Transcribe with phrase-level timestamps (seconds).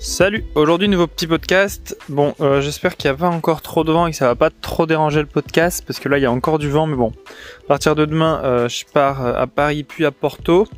[0.00, 1.98] Salut, aujourd'hui nouveau petit podcast.
[2.08, 4.36] Bon, euh, j'espère qu'il n'y a pas encore trop de vent et que ça va
[4.36, 6.94] pas trop déranger le podcast parce que là il y a encore du vent, mais
[6.94, 7.12] bon.
[7.64, 10.68] À partir de demain, euh, je pars euh, à Paris puis à Porto,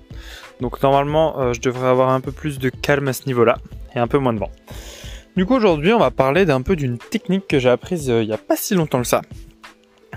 [0.62, 3.58] donc normalement je devrais avoir un peu plus de calme à ce niveau-là
[3.94, 4.50] et un peu moins de vent.
[5.36, 8.32] Du coup aujourd'hui on va parler d'un peu d'une technique que j'ai apprise il n'y
[8.32, 9.20] a pas si longtemps que ça,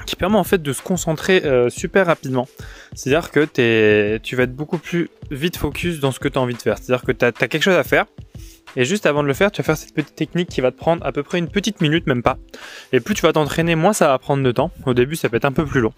[0.06, 2.48] qui permet en fait de se concentrer super rapidement.
[2.96, 6.56] C'est-à-dire que tu vas être beaucoup plus vite focus dans ce que tu as envie
[6.56, 6.78] de faire.
[6.78, 8.06] C'est-à-dire que tu as quelque chose à faire
[8.76, 10.78] et juste avant de le faire, tu vas faire cette petite technique qui va te
[10.78, 12.38] prendre à peu près une petite minute, même pas.
[12.92, 14.72] Et plus tu vas t'entraîner, moins ça va prendre de temps.
[14.86, 15.94] Au début, ça peut être un peu plus long.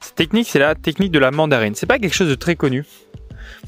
[0.00, 1.74] Cette technique, c'est la technique de la mandarine.
[1.74, 2.84] C'est pas quelque chose de très connu.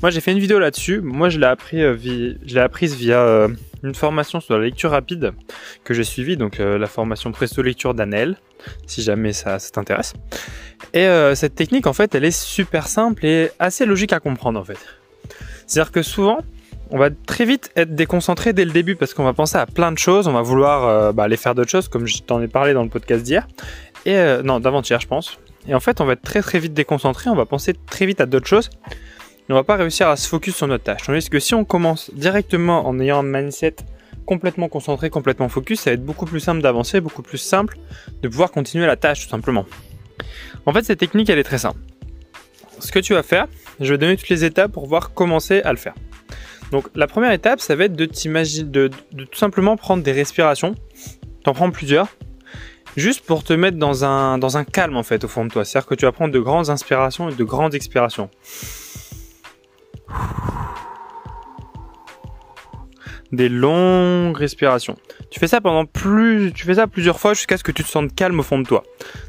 [0.02, 1.00] Moi, j'ai fait une vidéo là-dessus.
[1.00, 3.48] Moi, je l'ai appris, euh, apprise via euh,
[3.82, 5.32] une formation sur la lecture rapide
[5.84, 8.36] que j'ai suivie, donc euh, la formation Presto Lecture d'Anel,
[8.86, 10.14] si jamais ça, ça t'intéresse.
[10.94, 14.64] Et cette technique, en fait, elle est super simple et assez logique à comprendre, en
[14.64, 14.78] fait.
[15.66, 16.40] C'est-à-dire que souvent,
[16.90, 19.92] on va très vite être déconcentré dès le début parce qu'on va penser à plein
[19.92, 22.48] de choses, on va vouloir euh, bah, aller faire d'autres choses comme je t'en ai
[22.48, 23.46] parlé dans le podcast d'hier,
[24.06, 25.38] et euh, non d'avant-hier je pense.
[25.68, 28.20] Et en fait on va être très très vite déconcentré, on va penser très vite
[28.20, 28.70] à d'autres choses,
[29.48, 31.02] et on va pas réussir à se focus sur notre tâche.
[31.06, 33.76] Tandis que si on commence directement en ayant un mindset
[34.26, 37.76] complètement concentré, complètement focus, ça va être beaucoup plus simple d'avancer, beaucoup plus simple
[38.22, 39.64] de pouvoir continuer la tâche tout simplement.
[40.66, 41.78] En fait cette technique elle est très simple.
[42.80, 43.46] Ce que tu vas faire,
[43.78, 45.94] je vais donner toutes les étapes pour voir commencer à le faire.
[46.70, 50.74] Donc la première étape, ça va être de t'imaginer, de, tout simplement prendre des respirations.
[51.44, 52.08] T'en prends plusieurs,
[52.96, 55.64] juste pour te mettre dans un, dans un calme en fait au fond de toi.
[55.64, 58.30] C'est-à-dire que tu vas prendre de grandes inspirations et de grandes expirations.
[63.32, 64.96] Des longues respirations.
[65.30, 67.88] Tu fais ça pendant plus, tu fais ça plusieurs fois jusqu'à ce que tu te
[67.88, 68.82] sentes calme au fond de toi.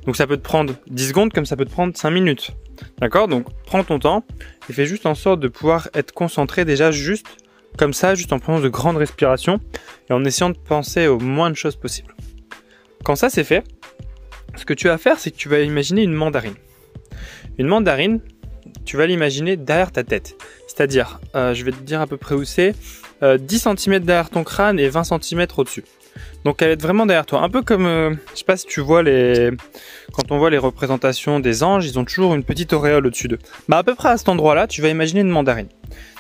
[0.05, 2.51] Donc ça peut te prendre 10 secondes comme ça peut te prendre 5 minutes.
[2.99, 4.23] D'accord Donc prends ton temps
[4.69, 7.27] et fais juste en sorte de pouvoir être concentré déjà juste
[7.77, 9.59] comme ça, juste en prenant de grandes respirations
[10.09, 12.15] et en essayant de penser au moins de choses possibles.
[13.03, 13.63] Quand ça c'est fait,
[14.55, 16.55] ce que tu vas faire, c'est que tu vas imaginer une mandarine.
[17.57, 18.19] Une mandarine,
[18.85, 20.35] tu vas l'imaginer derrière ta tête.
[20.67, 22.73] C'est-à-dire, euh, je vais te dire à peu près où c'est,
[23.21, 23.37] 10 euh,
[23.75, 25.83] cm derrière ton crâne et 20 cm au-dessus.
[26.43, 27.41] Donc elle être vraiment derrière toi.
[27.41, 29.51] Un peu comme, euh, je sais pas si tu vois les,
[30.13, 33.39] quand on voit les représentations des anges, ils ont toujours une petite auréole au-dessus d'eux.
[33.69, 35.69] Bah à peu près à cet endroit-là, tu vas imaginer une mandarine.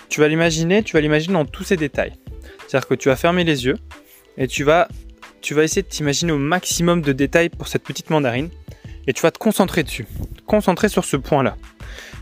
[0.09, 2.13] Tu vas l'imaginer, tu vas l'imaginer dans tous ses détails.
[2.67, 3.77] C'est-à-dire que tu vas fermer les yeux
[4.37, 4.87] et tu vas,
[5.41, 8.49] tu vas essayer de t'imaginer au maximum de détails pour cette petite mandarine
[9.07, 10.05] et tu vas te concentrer dessus,
[10.45, 11.57] concentrer sur ce point-là.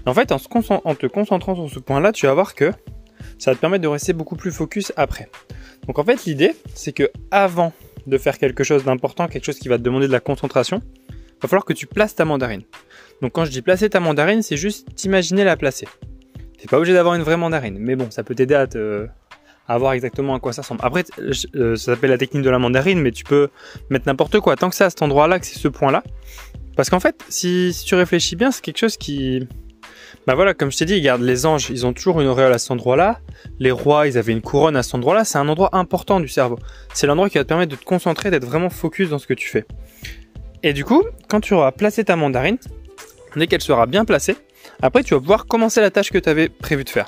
[0.05, 0.39] En fait, en,
[0.85, 2.71] en te concentrant sur ce point-là, tu vas voir que
[3.37, 5.29] ça va te permettre de rester beaucoup plus focus après.
[5.87, 7.73] Donc en fait, l'idée, c'est que avant
[8.07, 10.81] de faire quelque chose d'important, quelque chose qui va te demander de la concentration,
[11.41, 12.63] va falloir que tu places ta mandarine.
[13.21, 15.87] Donc quand je dis placer ta mandarine, c'est juste t'imaginer la placer.
[16.57, 19.07] C'est pas obligé d'avoir une vraie mandarine, mais bon, ça peut t'aider à te
[19.67, 20.81] à voir exactement à quoi ça ressemble.
[20.83, 23.49] Après, euh, ça s'appelle la technique de la mandarine, mais tu peux
[23.91, 26.01] mettre n'importe quoi tant que c'est à cet endroit-là, que c'est ce point-là.
[26.75, 29.47] Parce qu'en fait, si tu réfléchis bien, c'est quelque chose qui
[30.27, 32.57] bah voilà, comme je t'ai dit, regarde, les anges, ils ont toujours une auréole à
[32.57, 33.19] cet endroit-là.
[33.59, 35.25] Les rois, ils avaient une couronne à cet endroit-là.
[35.25, 36.59] C'est un endroit important du cerveau.
[36.93, 39.33] C'est l'endroit qui va te permettre de te concentrer, d'être vraiment focus dans ce que
[39.33, 39.65] tu fais.
[40.61, 42.57] Et du coup, quand tu auras placé ta mandarine,
[43.35, 44.35] dès qu'elle sera bien placée,
[44.81, 47.07] après tu vas pouvoir commencer la tâche que tu avais prévu de faire.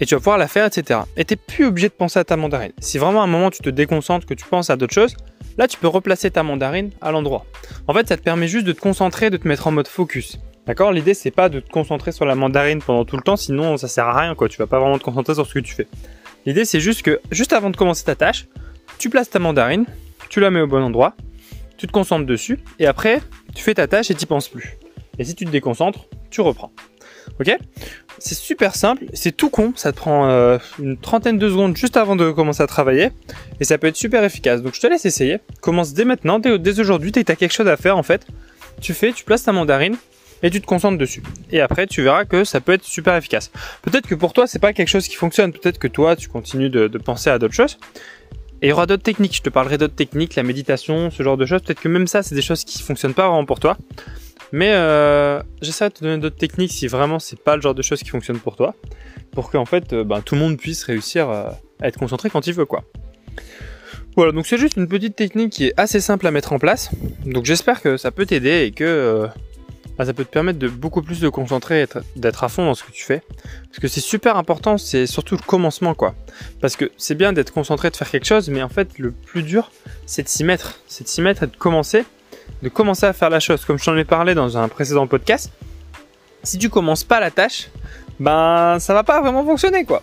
[0.00, 1.00] Et tu vas pouvoir la faire, etc.
[1.16, 2.72] Et t'es plus obligé de penser à ta mandarine.
[2.78, 5.16] Si vraiment à un moment tu te déconcentres, que tu penses à d'autres choses,
[5.56, 7.46] là tu peux replacer ta mandarine à l'endroit.
[7.86, 10.38] En fait, ça te permet juste de te concentrer, de te mettre en mode focus.
[10.66, 13.76] D'accord L'idée c'est pas de te concentrer sur la mandarine pendant tout le temps, sinon
[13.76, 15.74] ça sert à rien quoi, tu vas pas vraiment te concentrer sur ce que tu
[15.74, 15.86] fais.
[16.46, 18.46] L'idée c'est juste que juste avant de commencer ta tâche,
[18.98, 19.84] tu places ta mandarine,
[20.30, 21.14] tu la mets au bon endroit,
[21.76, 23.20] tu te concentres dessus et après
[23.54, 24.78] tu fais ta tâche et t'y penses plus.
[25.18, 26.72] Et si tu te déconcentres, tu reprends.
[27.40, 27.54] Ok?
[28.18, 31.96] C'est super simple, c'est tout con, ça te prend euh, une trentaine de secondes juste
[31.96, 33.10] avant de commencer à travailler
[33.60, 34.62] et ça peut être super efficace.
[34.62, 35.38] Donc je te laisse essayer.
[35.60, 38.02] Commence dès maintenant, dès, dès aujourd'hui, dès que tu as quelque chose à faire en
[38.02, 38.26] fait.
[38.80, 39.96] Tu fais, tu places ta mandarine,
[40.42, 41.22] et tu te concentres dessus.
[41.50, 43.50] Et après, tu verras que ça peut être super efficace.
[43.82, 45.52] Peut-être que pour toi, c'est pas quelque chose qui fonctionne.
[45.52, 47.78] Peut-être que toi, tu continues de, penser à d'autres choses.
[48.62, 49.36] Et il y aura d'autres techniques.
[49.36, 51.62] Je te parlerai d'autres techniques, la méditation, ce genre de choses.
[51.62, 53.76] Peut-être que même ça, c'est des choses qui fonctionnent pas vraiment pour toi.
[54.52, 57.82] Mais euh, j'essaie de te donner d'autres techniques si vraiment c'est pas le genre de
[57.82, 58.74] choses qui fonctionnent pour toi,
[59.32, 61.48] pour qu'en fait, euh, ben, tout le monde puisse réussir euh,
[61.80, 62.84] à être concentré quand il veut, quoi.
[64.16, 66.90] Voilà, donc c'est juste une petite technique qui est assez simple à mettre en place.
[67.26, 69.26] Donc j'espère que ça peut t'aider et que euh,
[69.98, 71.86] bah, ça peut te permettre de beaucoup plus te concentrer,
[72.16, 73.22] d'être à fond dans ce que tu fais.
[73.68, 76.14] Parce que c'est super important, c'est surtout le commencement quoi.
[76.60, 79.42] Parce que c'est bien d'être concentré, de faire quelque chose, mais en fait le plus
[79.42, 79.70] dur
[80.06, 80.80] c'est de s'y mettre.
[80.88, 82.04] C'est de s'y mettre et de commencer,
[82.62, 83.64] de commencer à faire la chose.
[83.64, 85.52] Comme je t'en ai parlé dans un précédent podcast,
[86.42, 87.68] si tu commences pas la tâche,
[88.20, 90.02] ben ça va pas vraiment fonctionner quoi.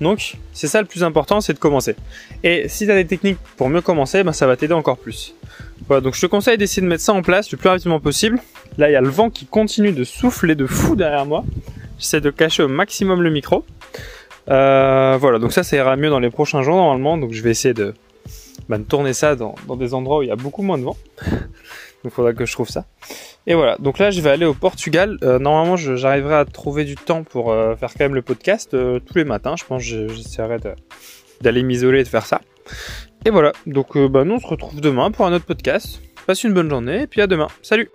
[0.00, 1.94] Donc c'est ça le plus important, c'est de commencer.
[2.42, 5.34] Et si tu as des techniques pour mieux commencer, ben, ça va t'aider encore plus.
[5.90, 8.38] Voilà, donc je te conseille d'essayer de mettre ça en place le plus rapidement possible.
[8.78, 11.42] Là, il y a le vent qui continue de souffler de fou derrière moi.
[11.98, 13.64] J'essaie de cacher au maximum le micro.
[14.50, 17.18] Euh, voilà, donc ça, ça ira mieux dans les prochains jours normalement.
[17.18, 17.92] Donc je vais essayer de,
[18.68, 20.96] de tourner ça dans, des endroits où il y a beaucoup moins de vent.
[22.04, 22.84] donc faudra que je trouve ça.
[23.48, 25.18] Et voilà, donc là je vais aller au Portugal.
[25.24, 29.14] Euh, normalement j'arriverai à trouver du temps pour euh, faire quand même le podcast tous
[29.16, 29.56] les matins.
[29.58, 30.58] Je pense que j'essaierai
[31.40, 32.40] d'aller m'isoler et de faire ça.
[33.26, 36.00] Et voilà, donc bah, nous on se retrouve demain pour un autre podcast.
[36.26, 37.48] Passe une bonne journée et puis à demain.
[37.62, 37.90] Salut